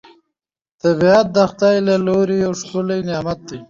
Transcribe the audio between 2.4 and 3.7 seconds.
یو ښکلی نعمت دی